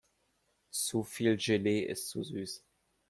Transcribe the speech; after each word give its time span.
Zu 0.71 1.03
viel 1.03 1.37
Gelee 1.37 1.81
ist 1.81 2.09
zu 2.09 2.23
süß. 2.23 2.63